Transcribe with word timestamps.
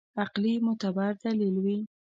عقلي 0.21 0.53
معتبر 0.65 1.11
دلیل 1.23 1.55
وي. 1.65 1.79